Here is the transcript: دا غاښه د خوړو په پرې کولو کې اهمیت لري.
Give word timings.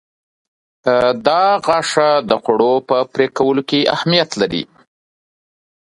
دا 1.27 1.41
غاښه 1.65 2.09
د 2.29 2.31
خوړو 2.43 2.73
په 2.89 2.97
پرې 3.11 3.27
کولو 3.37 3.61
کې 3.69 3.89
اهمیت 3.95 4.29
لري. 4.41 4.63